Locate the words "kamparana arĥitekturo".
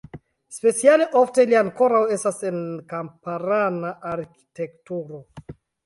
2.95-5.27